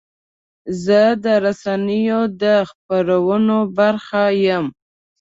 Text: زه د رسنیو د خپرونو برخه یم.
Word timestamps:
زه 0.83 1.01
د 1.23 1.25
رسنیو 1.45 2.21
د 2.41 2.43
خپرونو 2.69 3.57
برخه 3.77 4.23
یم. 4.45 4.65